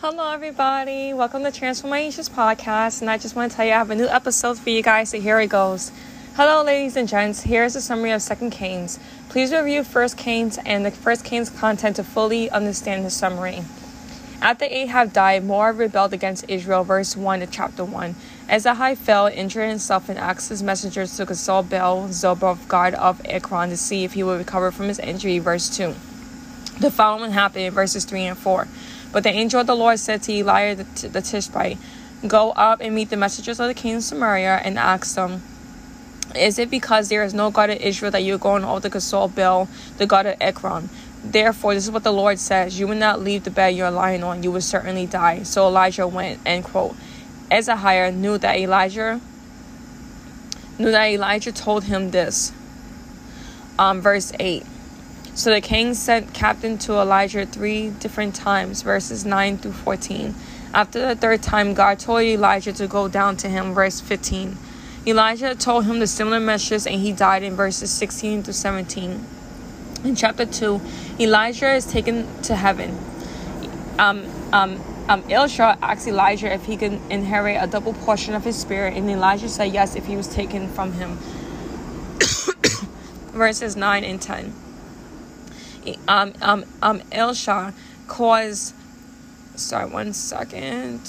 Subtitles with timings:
[0.00, 1.14] Hello, everybody.
[1.14, 3.00] Welcome to Transformations Podcast.
[3.00, 5.08] And I just want to tell you I have a new episode for you guys,
[5.08, 5.90] so here it goes.
[6.34, 7.40] Hello, ladies and gents.
[7.40, 8.98] Here's a summary of Second Kings.
[9.30, 13.64] Please review First Kings and the First Kings content to fully understand the summary.
[14.42, 18.14] After Ahab died, Moab rebelled against Israel, verse 1 to chapter 1.
[18.50, 23.70] Azahai fell, injured himself, and asked his messengers to consult Baal Zebub, god of Ekron,
[23.70, 25.94] to see if he would recover from his injury, verse 2.
[26.80, 28.68] The following happened in verses 3 and 4.
[29.16, 31.78] But the angel of the Lord said to Elijah the, Tishbite,
[32.26, 35.40] Go up and meet the messengers of the king of Samaria and ask them,
[36.34, 38.90] Is it because there is no God in Israel that you are going over to
[38.90, 40.90] consult Baal, the god of Ekron?
[41.24, 43.90] Therefore, this is what the Lord says You will not leave the bed you are
[43.90, 45.44] lying on, you will certainly die.
[45.44, 46.40] So Elijah went.
[46.44, 46.94] End quote.
[47.50, 49.22] Azariah knew that Elijah
[50.78, 52.52] knew that Elijah told him this.
[53.78, 54.66] Um, verse 8.
[55.36, 60.34] So the king sent captain to Elijah three different times, verses 9 through 14.
[60.72, 64.56] After the third time, God told Elijah to go down to him, verse 15.
[65.06, 69.26] Elijah told him the similar message, and he died in verses 16 to 17.
[70.04, 70.80] In chapter 2,
[71.20, 72.96] Elijah is taken to heaven.
[73.98, 78.56] Um, um, um, Elisha asked Elijah if he can inherit a double portion of his
[78.56, 81.18] spirit, and Elijah said yes if he was taken from him.
[83.34, 84.54] verses 9 and 10
[86.08, 87.74] um, um, um, Elisha
[88.08, 88.74] caused.
[89.54, 91.00] Sorry, one second.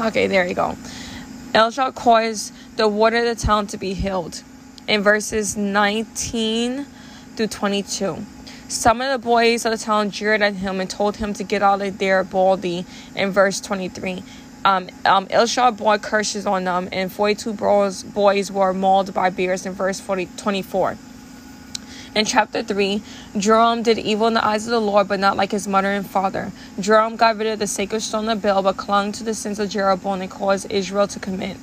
[0.00, 0.76] Okay, there you go.
[1.54, 4.42] Elisha caused the water of the town to be healed
[4.88, 6.86] in verses 19
[7.36, 8.24] through 22.
[8.68, 11.62] Some of the boys of the town jeered at him and told him to get
[11.62, 14.22] out of there baldy in verse 23
[14.64, 15.26] um, um,
[15.76, 20.28] brought curses on them, and 42 boys, boys were mauled by bears in verse 40,
[20.36, 20.96] 24.
[22.14, 23.02] In chapter 3,
[23.38, 26.06] Joram did evil in the eyes of the Lord, but not like his mother and
[26.06, 26.52] father.
[26.78, 29.70] Joram got rid of the sacred stone of Baal, but clung to the sins of
[29.70, 31.56] Jeroboam and caused Israel to commit.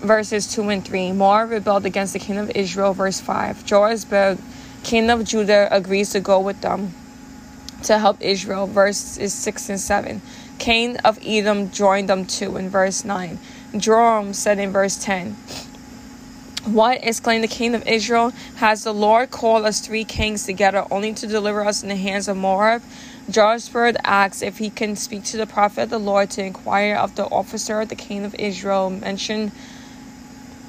[0.00, 1.12] Verses 2 and 3.
[1.12, 2.94] Moab rebelled against the king of Israel.
[2.94, 3.66] Verse 5.
[3.66, 4.38] Joazbed,
[4.82, 6.94] king of Judah, agrees to go with them
[7.82, 8.66] to help Israel.
[8.66, 10.22] Verses 6 and 7.
[10.60, 13.38] Cain of Edom joined them too in verse 9.
[13.78, 15.32] Joram said in verse 10,
[16.66, 18.30] What exclaimed the king of Israel?
[18.56, 22.28] Has the Lord called us three kings together only to deliver us in the hands
[22.28, 22.82] of Moab?
[23.30, 27.16] Joshua asked if he can speak to the prophet of the Lord to inquire of
[27.16, 29.52] the officer of the king of Israel mentioned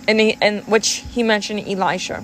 [0.07, 2.23] in, the, in which he mentioned Elisha.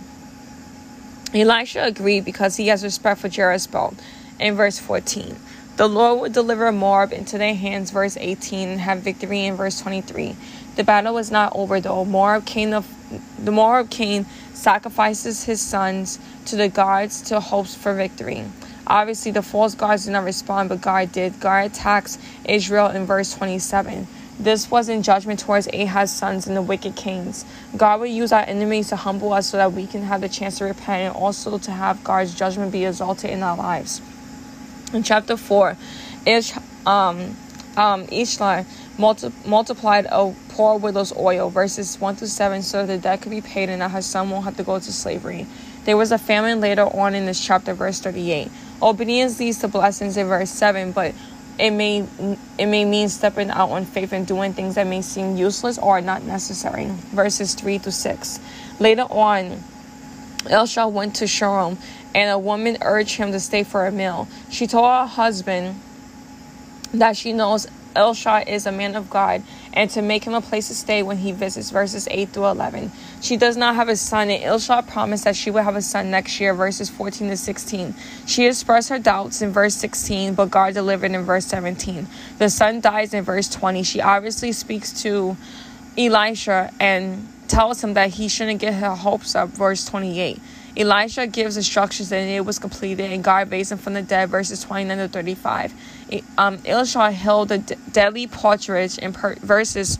[1.33, 3.93] Elisha agreed because he has respect for Jezebel
[4.39, 5.35] in verse 14.
[5.77, 9.79] The Lord would deliver Moab into their hands, verse 18, and have victory in verse
[9.79, 10.35] 23.
[10.75, 12.03] The battle was not over though.
[12.03, 12.87] Moab king of
[13.37, 18.43] the Moab king sacrifices his sons to the gods to hopes for victory.
[18.87, 21.39] Obviously, the false gods did not respond, but God did.
[21.39, 24.07] God attacks Israel in verse 27.
[24.39, 27.45] This was in judgment towards Ahab's sons and the wicked kings.
[27.75, 30.57] God will use our enemies to humble us so that we can have the chance
[30.57, 34.01] to repent and also to have God's judgment be exalted in our lives.
[34.93, 35.75] In chapter 4,
[36.25, 36.53] Ish,
[36.85, 37.35] um,
[37.75, 38.65] um, Ishlar
[38.97, 43.41] multi- multiplied a poor widow's oil, verses 1 to 7, so the debt could be
[43.41, 45.45] paid and that her son won't have to go to slavery.
[45.85, 48.49] There was a famine later on in this chapter, verse 38.
[48.81, 51.13] Obedience leads to blessings in verse 7, but
[51.59, 52.05] it may
[52.57, 56.01] it may mean stepping out on faith and doing things that may seem useless or
[56.01, 56.87] not necessary.
[57.13, 58.39] Verses 3 to 6.
[58.79, 59.63] Later on,
[60.49, 61.77] Elisha went to Shunem
[62.17, 64.27] and a woman urged him to stay for a meal.
[64.49, 65.79] She told her husband
[66.91, 70.67] that she knows Elisha is a man of God and to make him a place
[70.69, 72.91] to stay when he visits, verses 8 through 11.
[73.21, 76.09] She does not have a son, and Elisha promised that she would have a son
[76.09, 77.93] next year, verses 14 to 16.
[78.25, 82.07] She expressed her doubts in verse 16, but God delivered in verse 17.
[82.39, 83.83] The son dies in verse 20.
[83.83, 85.37] She obviously speaks to
[85.95, 90.39] Elisha and tells him that he shouldn't get her hopes up, verse 28.
[90.77, 94.61] Elijah gives instructions and it was completed, and God raised him from the dead, verses
[94.61, 95.73] 29 to 35.
[96.37, 99.97] Um, Elisha held a deadly partridge in per- verses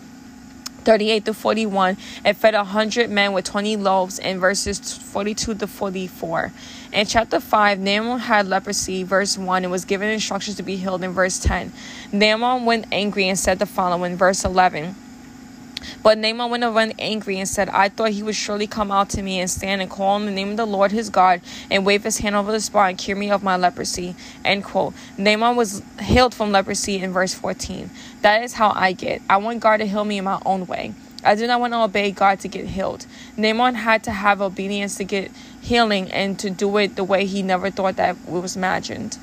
[0.87, 5.67] 38 to 41 and fed a hundred men with 20 loaves in verses 42 to
[5.67, 6.53] 44.
[6.93, 11.03] In chapter 5, Naaman had leprosy, verse 1, and was given instructions to be healed
[11.03, 11.73] in verse 10.
[12.13, 14.95] Naaman went angry and said the following, verse 11.
[16.03, 19.21] But Naaman went away angry and said, I thought he would surely come out to
[19.21, 22.03] me and stand and call on the name of the Lord his God and wave
[22.03, 24.15] his hand over the spot and cure me of my leprosy.
[24.43, 24.93] End quote.
[25.17, 27.89] Naaman was healed from leprosy in verse 14.
[28.21, 29.21] That is how I get.
[29.29, 30.93] I want God to heal me in my own way.
[31.23, 33.05] I do not want to obey God to get healed.
[33.35, 35.31] Naaman had to have obedience to get
[35.61, 39.17] healing and to do it the way he never thought that it was imagined.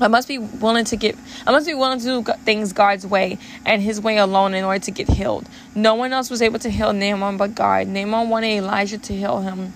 [0.00, 1.16] I must be willing to get
[1.46, 4.84] I must be willing to do things God's way and his way alone in order
[4.84, 5.46] to get healed.
[5.74, 7.86] No one else was able to heal Naaman but God.
[7.86, 9.72] Naaman wanted Elijah to heal him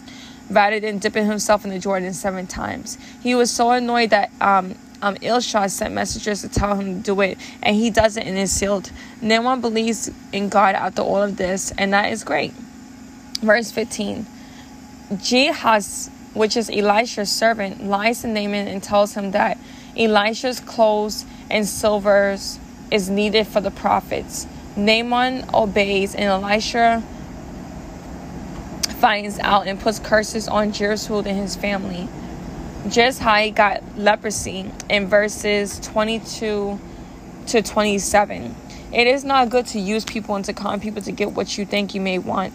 [0.50, 2.98] rather than dipping himself in the Jordan seven times.
[3.22, 7.38] He was so annoyed that um, um, sent messengers to tell him to do it,
[7.62, 8.90] and he does it and is sealed.
[9.20, 12.52] Naaman believes in God after all of this, and that is great.
[13.42, 14.26] Verse 15
[15.22, 19.58] Gehazi, which is Elisha's servant, lies to Naaman and tells him that
[19.96, 22.58] Elisha's clothes and silvers
[22.90, 24.46] is needed for the prophets.
[24.76, 27.02] Naaman obeys, and Elisha
[29.00, 32.08] finds out and puts curses on Jerusalem and his family.
[32.88, 36.78] Gehazi got leprosy in verses 22
[37.48, 38.54] to 27.
[38.92, 41.66] It is not good to use people and to con people to get what you
[41.66, 42.52] think you may want.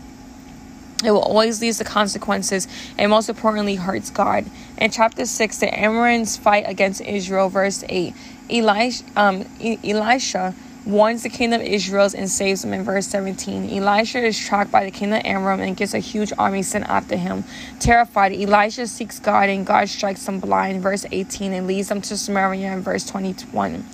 [1.04, 2.68] It will always lead to consequences
[2.98, 4.46] and most importantly hurts God.
[4.78, 8.14] In chapter 6, the Ammonites fight against Israel, verse 8.
[8.50, 10.54] Elisha, um, Elisha
[10.86, 13.70] warns the king of Israel and saves them in verse 17.
[13.70, 17.16] Elisha is tracked by the king of Aram and gets a huge army sent after
[17.16, 17.44] him.
[17.80, 22.18] Terrified, Elisha seeks God and God strikes him blind, verse 18, and leads them to
[22.18, 23.86] Samaria in verse 21.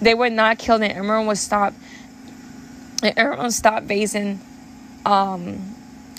[0.00, 1.76] They were not killed and Aram was stopped.
[3.02, 4.40] And Aram stopped basing
[5.04, 5.71] um,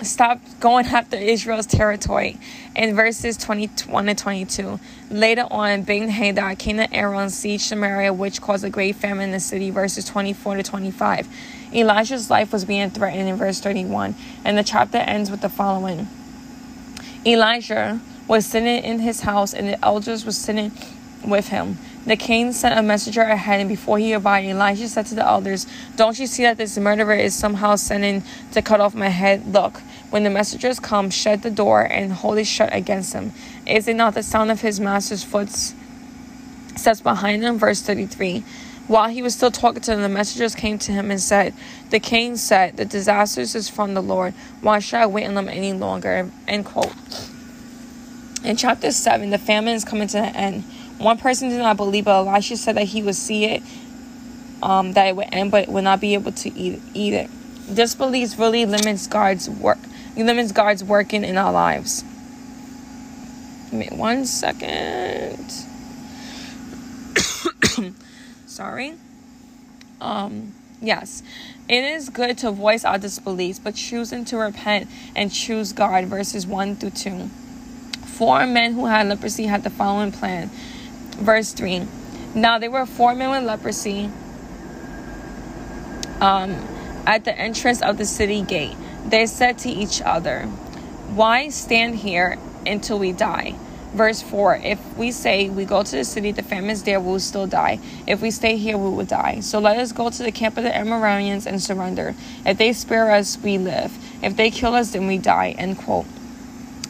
[0.06, 2.38] stop going after Israel's territory.
[2.76, 4.80] In verses 21 and 22.
[5.10, 9.32] Later on, Ben Hadad, king of Aram, sieged Samaria, which caused a great famine in
[9.32, 9.70] the city.
[9.70, 11.28] Verses 24 to 25.
[11.74, 14.16] Elijah's life was being threatened in verse 31,
[14.46, 16.08] and the chapter ends with the following
[17.26, 20.72] Elijah was sitting in his house, and the elders were sitting
[21.26, 21.78] with him.
[22.06, 25.66] The king sent a messenger ahead, and before he arrived, Elijah said to the elders,
[25.96, 29.48] Don't you see that this murderer is somehow sending to cut off my head?
[29.48, 29.82] Look,
[30.14, 33.34] when the messengers come, shut the door and hold it shut against them.
[33.66, 35.74] Is it not the sound of his master's footsteps
[36.76, 37.58] steps behind him?
[37.58, 38.44] Verse 33.
[38.86, 41.56] While he was still talking to them, the messengers came to him and said,
[41.90, 44.36] The king said, The disaster is from the Lord.
[44.62, 46.30] Why should I wait on them any longer?
[46.48, 46.94] End quote.
[48.44, 50.64] In chapter 7, the famine is coming to an end.
[51.00, 53.64] One person did not believe, but Elisha said that he would see it,
[54.62, 57.32] um, that it would end, but would not be able to eat, eat it.
[57.74, 59.80] Disbelief really limits God's work,
[60.16, 62.04] limits God's working in our lives.
[63.66, 65.52] Give me one second.
[68.46, 68.94] Sorry.
[70.00, 71.24] Um, yes.
[71.68, 76.46] It is good to voice our disbeliefs, but choosing to repent and choose God, verses
[76.46, 77.28] 1 through 2.
[78.06, 80.52] Four men who had leprosy had the following plan
[81.18, 81.88] verse 3.
[82.36, 84.10] Now there were four men with leprosy
[86.20, 86.52] um,
[87.06, 88.76] at the entrance of the city gate.
[89.06, 90.46] They said to each other,
[91.14, 93.56] Why stand here until we die?
[93.94, 97.12] Verse 4 If we say we go to the city, the famine is there, we
[97.12, 97.80] will still die.
[98.08, 99.42] If we stay here, we will die.
[99.42, 102.16] So let us go to the camp of the Amorites and surrender.
[102.46, 103.96] If they spare us, we live.
[104.24, 105.52] If they kill us, then we die.
[105.58, 106.08] End quote.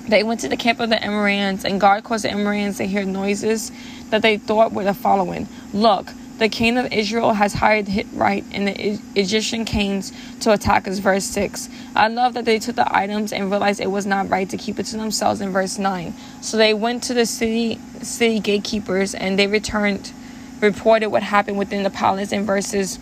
[0.07, 3.05] They went to the camp of the Amorites, and God caused the Amorites to hear
[3.05, 3.71] noises
[4.09, 8.67] that they thought were the following Look, the king of Israel has hired Hittite and
[8.67, 10.99] the Egyptian kings to attack us.
[10.99, 11.69] Verse 6.
[11.95, 14.79] I love that they took the items and realized it was not right to keep
[14.79, 16.13] it to themselves in verse 9.
[16.41, 20.11] So they went to the city city gatekeepers and they returned,
[20.59, 22.97] reported what happened within the palace in verses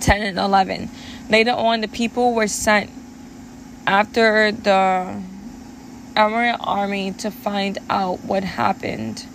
[0.00, 0.90] 10 and 11.
[1.28, 2.90] Later on, the people were sent
[3.86, 5.22] after the
[6.16, 9.26] Amorite army to find out what happened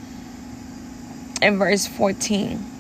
[1.42, 2.79] in verse 14.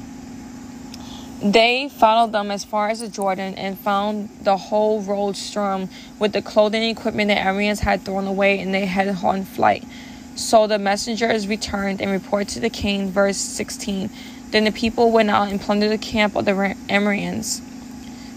[1.41, 5.87] They followed them as far as the Jordan and found the whole road strewn
[6.19, 9.85] with the clothing and equipment the Aryans had thrown away, and they headed on flight.
[10.35, 14.09] So the messengers returned and reported to the king, verse 16.
[14.51, 17.61] Then the people went out and plundered the camp of the Ammonites.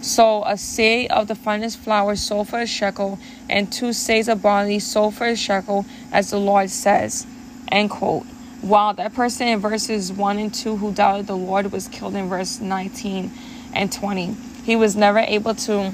[0.00, 3.18] So a seah of the finest flour sold for a shekel,
[3.50, 7.26] and two seahs of barley sold for a shekel, as the Lord says.
[7.70, 8.26] End quote.
[8.62, 12.28] While that person in verses 1 and 2 who doubted the Lord was killed in
[12.28, 13.30] verse 19
[13.74, 14.36] and 20.
[14.64, 15.92] He was never able to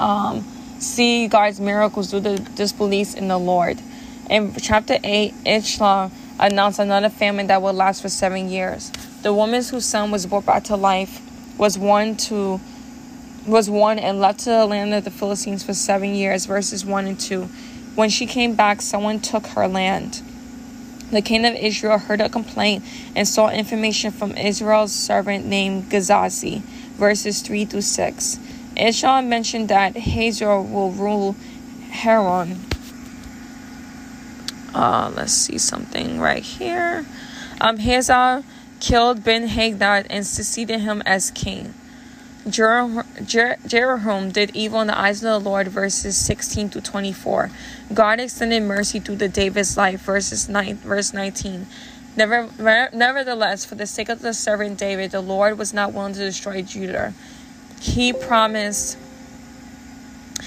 [0.00, 0.40] um,
[0.78, 3.78] see God's miracles due to disbelief in the Lord.
[4.30, 8.90] In chapter 8, Elisha announced another famine that would last for seven years.
[9.22, 11.20] The woman whose son was brought back to life
[11.58, 12.60] was one to
[13.46, 17.06] was one and left to the land of the Philistines for seven years, verses 1
[17.06, 17.42] and 2.
[17.94, 20.20] When she came back, someone took her land.
[21.10, 22.84] The king of Israel heard a complaint
[23.14, 26.62] and sought information from Israel's servant named Gehazi,
[26.94, 28.38] verses 3 through 6.
[28.76, 31.36] Israel mentioned that Hazael will rule
[31.90, 32.60] Hebron.
[34.74, 37.06] uh, let's see something right here.
[37.60, 38.44] Um, Hazael
[38.80, 41.72] killed Ben Hadad and succeeded him as king.
[42.48, 47.50] Jeroboam did evil in the eyes of the Lord, verses 16 to 24.
[47.92, 51.66] God extended mercy through the David's life, verses 9, verse 19.
[52.16, 52.48] Never,
[52.92, 56.62] nevertheless, for the sake of the servant David, the Lord was not willing to destroy
[56.62, 57.12] Judah.
[57.80, 58.96] He promised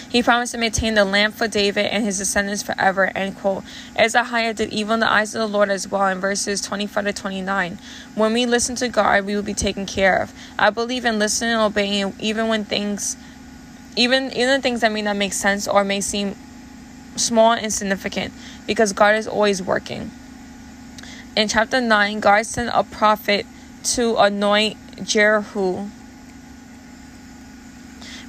[0.10, 3.12] he promised to maintain the lamp for David and his descendants forever.
[3.16, 3.64] End quote.
[3.96, 7.14] Azariah did evil in the eyes of the Lord as well in verses 25 to
[7.14, 7.80] 29.
[8.16, 10.34] When we listen to God, we will be taken care of.
[10.58, 13.18] I believe in listening and obeying even when things
[13.96, 16.36] even even things that may not make sense or may seem
[17.16, 18.34] small and insignificant,
[18.66, 20.12] because God is always working.
[21.36, 23.46] In chapter 9, God sent a prophet
[23.84, 25.90] to anoint Jehu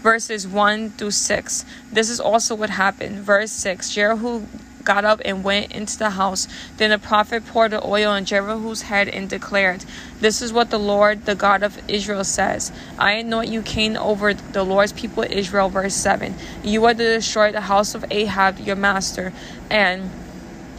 [0.02, 1.64] verses 1 through 6.
[1.92, 3.18] This is also what happened.
[3.18, 4.46] Verse 6 Jehu
[4.84, 6.48] got up and went into the house.
[6.76, 9.84] Then the prophet poured the oil on Jehu's head and declared,
[10.20, 14.34] This is what the Lord, the God of Israel, says I anoint you king over
[14.34, 15.68] the Lord's people Israel.
[15.68, 19.32] Verse 7 You are to destroy the house of Ahab, your master,
[19.70, 20.10] and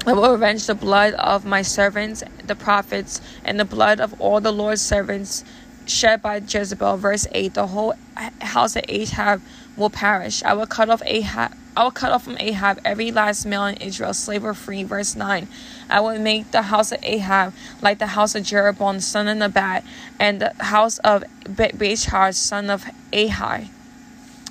[0.05, 4.41] I will avenge the blood of my servants, the prophets, and the blood of all
[4.41, 5.43] the Lord's servants
[5.85, 6.97] shed by Jezebel.
[6.97, 7.93] Verse 8 The whole
[8.41, 9.41] house of Ahab
[9.75, 10.43] will perish.
[10.43, 11.53] I will cut off Ahab.
[11.75, 14.83] I will cut off from Ahab every last male in Israel, slave or free.
[14.83, 15.47] Verse 9
[15.89, 19.83] I will make the house of Ahab like the house of Jeroboam, son of Nebat,
[20.19, 23.69] and the house of Baasha, son of Ahai.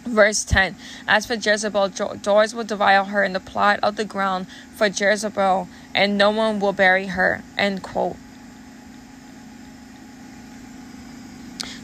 [0.05, 1.91] Verse 10 As for Jezebel,
[2.23, 6.59] doors will devour her in the plot of the ground for Jezebel, and no one
[6.59, 7.43] will bury her.
[7.59, 8.17] End quote.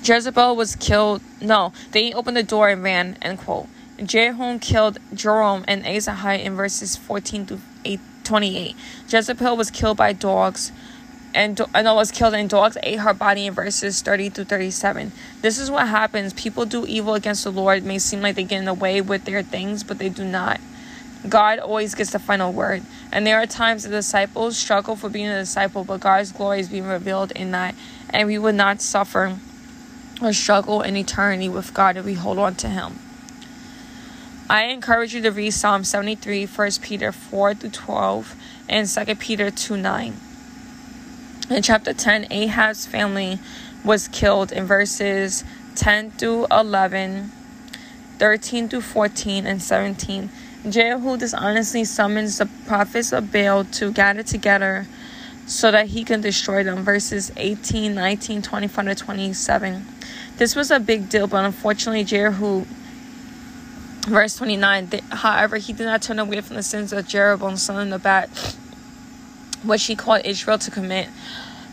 [0.06, 1.20] Jezebel was killed.
[1.40, 3.18] No, they opened the door and ran.
[3.22, 3.66] End quote.
[4.02, 8.76] Jehu killed Joram and Azariah in verses 14 to 8, 28.
[9.08, 10.70] Jezebel was killed by dogs
[11.34, 15.12] and uh, no, was killed and dogs ate her body in verses 30 to 37.
[15.42, 16.32] This is what happens.
[16.32, 17.78] People do evil against the Lord.
[17.78, 20.60] It may seem like they get away with their things, but they do not.
[21.28, 22.84] God always gets the final word.
[23.12, 26.68] And there are times the disciples struggle for being a disciple, but God's glory is
[26.68, 27.74] being revealed in that.
[28.10, 29.36] And we would not suffer
[30.20, 32.98] or struggle in eternity with God if we hold on to Him.
[34.48, 38.34] I encourage you to read Psalm 73, 1 Peter 4 through 12,
[38.68, 40.16] and 2 Peter 2 9.
[41.50, 43.38] In chapter 10, Ahab's family
[43.84, 45.44] was killed in verses
[45.76, 47.30] 10 through 11,
[48.18, 50.30] 13 through 14, and 17.
[50.68, 54.86] Jehu dishonestly summons the prophets of Baal to gather together
[55.46, 56.84] so that he can destroy them.
[56.84, 59.86] Verses 18, 19, 25 to 27.
[60.36, 62.66] This was a big deal, but unfortunately, Jehu,
[64.06, 67.88] verse 29, however, he did not turn away from the sins of Jeroboam, son of
[67.88, 68.28] Nebat,
[69.62, 71.08] which he called Israel to commit.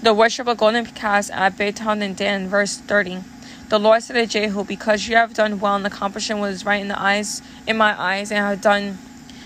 [0.02, 3.20] The worship of golden calves at Bethel and Dan, verse 30.
[3.68, 6.82] The Lord said to Jehu, Because you have done well in accomplishing what is right
[6.82, 8.98] in the eyes in my eyes, and have done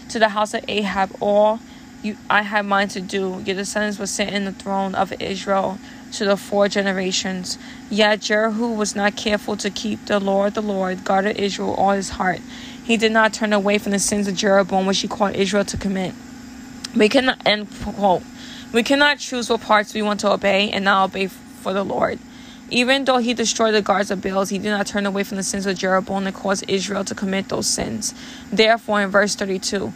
[0.09, 1.59] to the house of Ahab all
[2.03, 5.79] you I had mind to do, your descendants will sit in the throne of Israel
[6.13, 7.57] to the four generations.
[7.89, 11.91] Yet Jehu was not careful to keep the Lord, the Lord, God of Israel, all
[11.91, 12.39] his heart.
[12.83, 15.77] He did not turn away from the sins of Jeroboam, which he called Israel to
[15.77, 16.13] commit.
[16.95, 18.23] We cannot end quote.
[18.73, 22.19] We cannot choose what parts we want to obey and not obey for the Lord.
[22.69, 25.43] Even though he destroyed the guards of Baal, he did not turn away from the
[25.43, 28.13] sins of Jeroboam and caused Israel to commit those sins.
[28.51, 29.93] Therefore, in verse 32,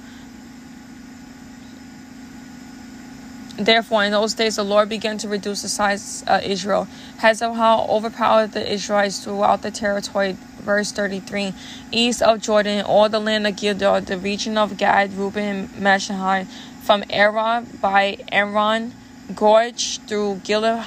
[3.66, 6.88] Therefore, in those days, the Lord began to reduce the size of Israel.
[7.20, 10.38] Hazael overpowered the Israelites throughout the territory.
[10.60, 11.54] Verse 33
[11.92, 16.48] East of Jordan, all the land of Gilead, the region of Gad, Reuben, and Manasseh,
[16.82, 18.94] from Arah by Aaron,
[19.36, 20.84] Gorge through Gilead,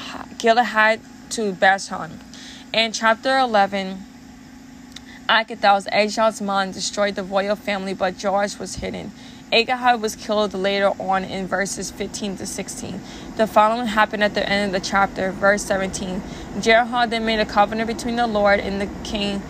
[1.31, 2.21] to Bashan.
[2.73, 4.05] In chapter 11,
[5.29, 9.11] Achithel's exiled mind destroyed the royal family, but George was hidden.
[9.55, 13.01] Ahab was killed later on in verses 15 to 16.
[13.37, 16.21] The following happened at the end of the chapter, verse 17.
[16.61, 19.43] Jeroboam then made a covenant between the Lord and the king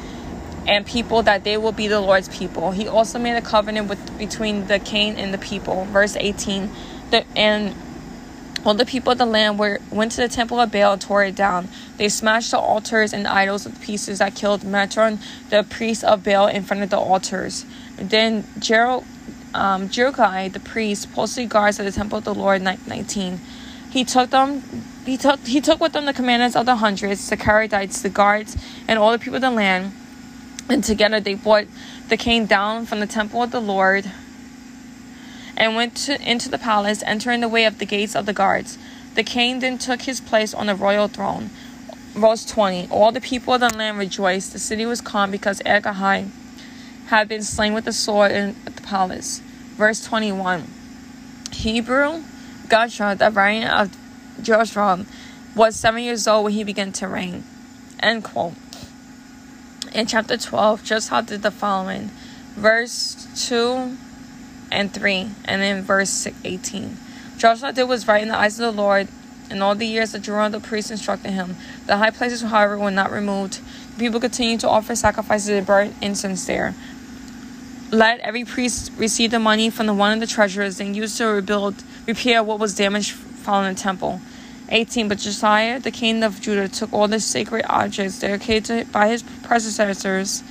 [0.69, 2.73] and people that they will be the Lord's people.
[2.73, 5.87] He also made a covenant with between the king and the people.
[5.87, 6.71] Verse 18.
[7.11, 7.75] The, and
[8.63, 11.25] all the people of the land were, went to the temple of Baal and tore
[11.25, 11.69] it down.
[11.97, 15.19] They smashed the altars and idols with pieces that killed Matron,
[15.49, 17.65] the priest of Baal, in front of the altars.
[17.97, 19.07] Then Jeroboam
[19.55, 22.63] um, the priest, posted guards at the temple of the Lord.
[22.63, 23.41] 19.
[23.91, 24.63] He took them.
[25.07, 28.57] He took he took with them the commanders of the hundreds, the Karadites, the guards,
[28.89, 29.93] and all the people of the land.
[30.69, 31.67] And together they brought
[32.09, 34.11] the cane down from the temple of the Lord
[35.57, 38.79] and went to, into the palace, entering the way of the gates of the guards.
[39.15, 41.51] The king then took his place on the royal throne.
[42.15, 44.53] Verse 20 All the people of the land rejoiced.
[44.53, 46.29] The city was calm because Agahai
[47.07, 49.41] had been slain with the sword in the palace.
[49.77, 50.69] Verse 21
[51.53, 52.23] Hebrew
[52.69, 53.97] Gashra, the variant of
[54.43, 55.05] Joshua,
[55.55, 57.45] was seven years old when he began to reign.
[58.01, 58.55] End quote.
[59.93, 62.11] In chapter 12, Joshua did the following
[62.55, 63.97] verse 2
[64.73, 66.97] and 3, and then verse 18.
[67.37, 69.09] Joshua did was right in the eyes of the Lord
[69.51, 71.57] in all the years that Jerome the priest instructed him.
[71.87, 73.61] The high places, however, were not removed.
[73.95, 76.75] The people continued to offer sacrifices and burn incense there.
[77.95, 81.27] Let every priest receive the money from the one of the treasurers and use to
[81.27, 81.77] rebuild,
[82.09, 84.21] repair what was damaged following the temple.
[84.69, 85.07] 18.
[85.07, 90.43] But Josiah, the king of Judah, took all the sacred objects dedicated by his predecessors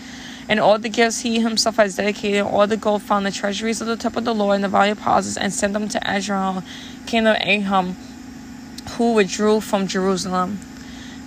[0.47, 3.81] and all the gifts he himself has dedicated, all the gold found in the treasuries
[3.81, 6.63] of the temple of the Lord and the valuable houses, and sent them to Azrael,
[7.05, 7.95] king of Aham,
[8.91, 10.59] who withdrew from Jerusalem.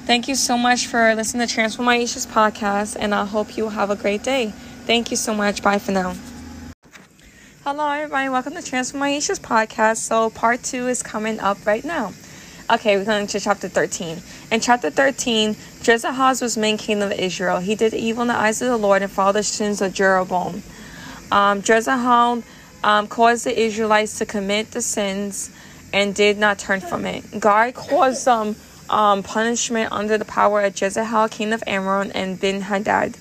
[0.07, 3.97] Thank you so much for listening to Transformations podcast, and I hope you have a
[3.97, 4.55] great day.
[4.87, 5.65] Thank you so much.
[5.65, 6.15] Bye for now.
[7.65, 8.29] Hello, everybody.
[8.29, 9.97] Welcome to Transformations podcast.
[9.97, 12.13] So, part two is coming up right now.
[12.71, 14.19] Okay, we're going to chapter 13.
[14.53, 17.59] In chapter 13, Jezahaz was main king of Israel.
[17.59, 20.63] He did evil in the eyes of the Lord and followed the sins of Jeroboam.
[21.33, 22.45] Um, Jezahaz
[22.85, 25.51] um, caused the Israelites to commit the sins
[25.93, 27.41] and did not turn from it.
[27.41, 28.55] God caused them
[28.89, 33.17] um, punishment under the power of Jezahel, king of Ammon, and Ben Hadad.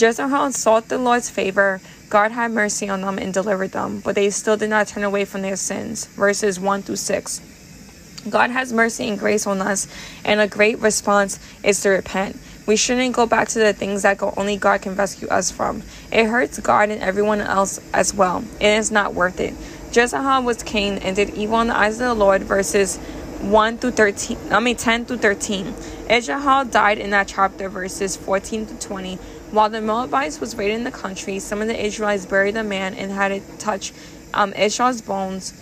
[0.00, 1.78] Jezahel sought the Lord's favor.
[2.08, 5.26] God had mercy on them and delivered them, but they still did not turn away
[5.26, 6.06] from their sins.
[6.06, 8.24] Verses 1 through 6.
[8.30, 9.86] God has mercy and grace on us,
[10.24, 12.38] and a great response is to repent.
[12.66, 15.82] We shouldn't go back to the things that only God can rescue us from.
[16.10, 18.42] It hurts God and everyone else as well.
[18.58, 19.52] It is not worth it.
[19.92, 22.96] Jezahel was Cain and did evil in the eyes of the Lord, verses
[23.40, 25.74] 1 through 13, I mean 10 through 13.
[26.08, 29.18] Israel died in that chapter, verses 14 to 20.
[29.50, 33.10] While the Moabites was raiding the country, some of the Israelites buried the man and
[33.10, 33.92] had it touch
[34.32, 35.52] um, Israel's bones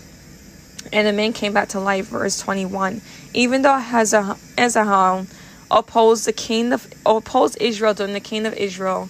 [0.92, 2.08] and the man came back to life.
[2.08, 3.00] Verse 21.
[3.34, 5.26] Even though Hazael
[5.70, 9.08] opposed the king of opposed Israel during the king of Israel,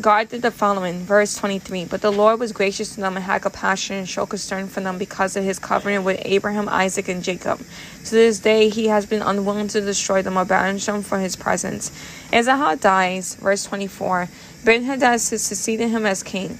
[0.00, 1.00] God did the following.
[1.00, 1.84] Verse 23.
[1.84, 4.98] But the Lord was gracious to them and had compassion and showed concern for them
[4.98, 7.58] because of his covenant with Abraham, Isaac, and Jacob.
[7.58, 11.36] To this day, he has been unwilling to destroy them or banish them from his
[11.36, 11.90] presence.
[12.32, 13.36] Azahah dies.
[13.36, 14.28] Verse 24.
[14.64, 16.58] Ben Hadad succeeded him as king.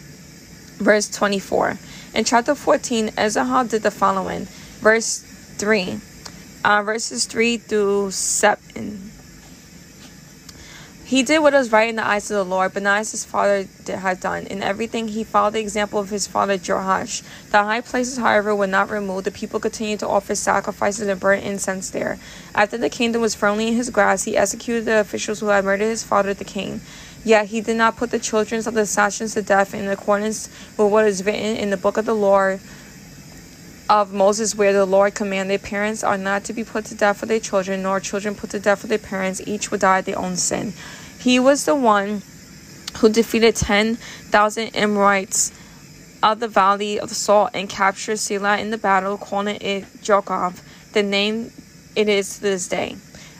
[0.79, 1.79] Verse 24.
[2.15, 4.45] In chapter 14, Ezra did the following.
[4.81, 5.19] Verse
[5.59, 5.99] 3.
[6.65, 9.04] Uh, verses 3 through 7.
[11.07, 13.27] He did what was right in the eyes of the Lord, but not as his
[13.27, 14.47] father had done.
[14.47, 17.23] In everything, he followed the example of his father Joash.
[17.51, 19.27] The high places, however, were not removed.
[19.27, 22.19] The people continued to offer sacrifices and burn incense there.
[22.55, 25.85] After the kingdom was firmly in his grasp, he executed the officials who had murdered
[25.85, 26.81] his father, the king.
[27.23, 30.91] Yet he did not put the children of the assassins to death in accordance with
[30.91, 32.61] what is written in the book of the Lord
[33.89, 37.27] of Moses, where the Lord commanded parents are not to be put to death for
[37.27, 40.37] their children, nor children put to death for their parents, each would die their own
[40.37, 40.73] sin.
[41.19, 42.23] He was the one
[42.99, 45.53] who defeated 10,000 Amorites
[46.23, 50.63] of the valley of the salt and captured Selah in the battle, calling it Jokov,
[50.93, 51.51] the name
[51.95, 52.97] it is to this day.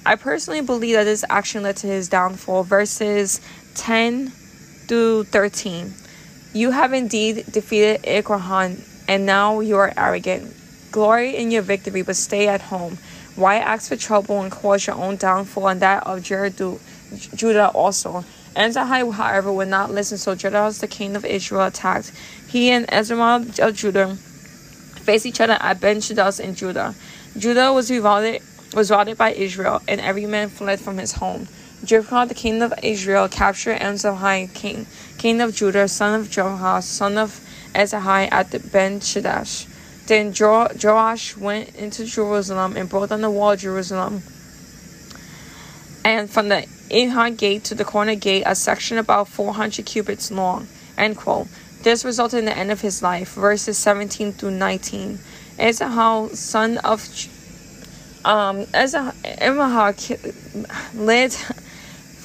[0.07, 2.65] I personally believe that this action led to his downfall.
[2.65, 3.41] Verses
[3.77, 5.95] 10 through 13.
[6.53, 10.55] You have indeed defeated Ekron, and now you are arrogant.
[10.91, 12.99] Glory in your victory, but stay at home.
[13.37, 18.25] Why ask for trouble and cause your own downfall and that of Judah also?
[18.55, 22.13] Azahai, however, would not listen, so Judah, the king of Israel, attacked.
[22.49, 26.95] He and Ezra of Judah faced each other at Ben Shaddas in Judah.
[27.37, 28.41] Judah was routed,
[28.73, 31.49] was routed by Israel, and every man fled from his home.
[31.85, 34.87] Jephthah, the king of Israel, captured Azahai, king,
[35.19, 37.41] king of Judah, son of Joash, son of
[37.75, 39.67] Azahai, at the Ben Shadash.
[40.07, 44.23] Then jo- Joash went into Jerusalem and brought down the wall of Jerusalem.
[46.05, 50.69] And from the Ihon gate to the corner gate, a section about 400 cubits long.
[50.99, 51.49] End quote.
[51.83, 53.35] This resulted in the end of his life.
[53.35, 55.19] Verses 17 through 19.
[55.59, 57.01] Azahal, son of
[58.25, 59.15] um, Azahal,
[60.95, 61.37] lived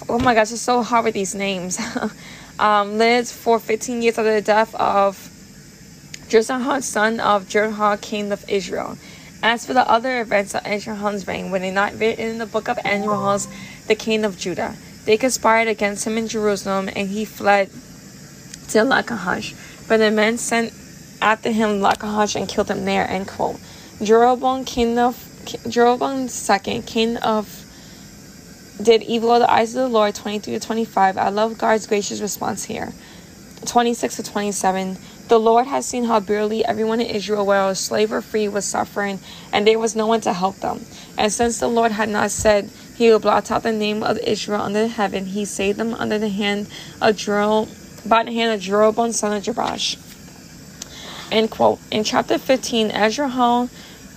[0.10, 1.80] oh my gosh, it's so hard with these names.
[2.60, 5.16] um, lived for 15 years after the death of
[6.30, 8.98] Josiah, son of Jeroboam, king of Israel.
[9.42, 12.68] As for the other events of Israel's reign, when they not written in the book
[12.70, 13.48] of Annuals,
[13.88, 17.70] the king of Judah, they conspired against him in Jerusalem, and he fled
[18.70, 19.56] to Lachish.
[19.88, 20.72] But the men sent
[21.22, 23.10] after him Lachish and killed him there.
[23.10, 23.60] End quote.
[24.04, 25.18] Jeroboam, king of
[25.68, 27.65] Jeroboam II, king of
[28.82, 30.15] did evil in the eyes of the Lord.
[30.15, 31.18] Twenty three to twenty five.
[31.18, 32.94] I love God's gracious response here.
[33.65, 34.98] Twenty six to twenty seven.
[35.30, 39.20] The Lord has seen how bitterly everyone in Israel, whether slave or free, was suffering,
[39.54, 40.84] and there was no one to help them.
[41.20, 44.62] And since the Lord had not said he would blot out the name of Israel
[44.62, 46.68] under heaven, he saved them under the hand
[47.00, 47.70] of Jeroboam,
[48.08, 49.98] by the hand of Jeroboam, son of Jebash.
[51.32, 51.78] End quote.
[51.92, 53.70] In chapter 15, Ezra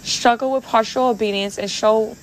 [0.03, 2.17] struggled with partial obedience and showed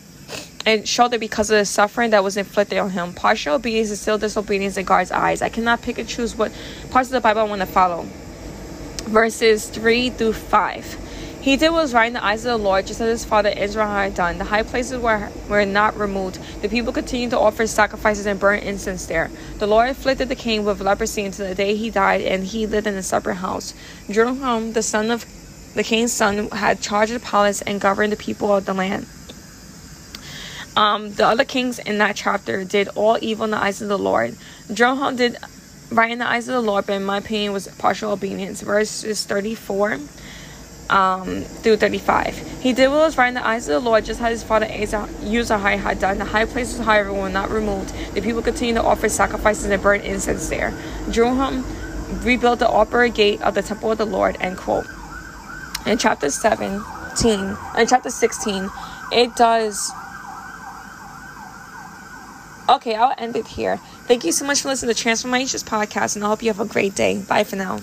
[0.65, 3.13] and showed that because of the suffering that was inflicted on him.
[3.13, 5.43] Partial obedience is still disobedience in God's eyes.
[5.43, 6.51] I cannot pick and choose what
[6.89, 8.07] parts of the Bible I want to follow.
[9.09, 11.39] Verses 3 through 5.
[11.41, 13.49] He did what was right in the eyes of the Lord, just as his father
[13.49, 14.37] Israel had done.
[14.37, 16.39] The high places were, were not removed.
[16.61, 19.31] The people continued to offer sacrifices and burn incense there.
[19.57, 22.85] The Lord afflicted the king with leprosy until the day he died, and he lived
[22.85, 23.73] in a separate house.
[24.11, 25.25] Jeroboam, the son of
[25.73, 29.07] the king's son, had charge of the palace and governed the people of the land.
[30.75, 33.97] Um, the other kings in that chapter did all evil in the eyes of the
[33.97, 34.35] Lord.
[34.71, 35.37] Jeroboam did
[35.91, 38.61] right in the eyes of the Lord, but in my opinion was partial obedience.
[38.61, 39.99] Verses 34
[40.89, 42.61] um, through 35.
[42.61, 44.65] He did what was right in the eyes of the Lord, just as his father
[44.65, 46.17] Uzziah had done.
[46.17, 47.93] The high places, however, were not removed.
[48.13, 50.73] The people continued to offer sacrifices and burn incense there.
[51.09, 51.65] Jeroboam
[52.23, 54.37] rebuilt the upper gate of the temple of the Lord.
[54.39, 54.87] End quote.
[55.85, 58.69] In chapter 17, in chapter 16,
[59.11, 59.91] it does.
[62.67, 63.79] Okay, I'll end it here.
[64.09, 66.65] Thank you so much for listening to Transformations Podcast, and I hope you have a
[66.65, 67.19] great day.
[67.19, 67.77] Bye for now.